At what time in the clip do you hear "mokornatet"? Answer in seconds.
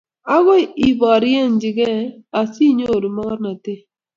3.15-3.81